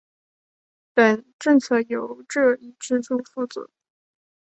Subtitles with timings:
[0.95, 3.69] 等政策由这一支柱负责。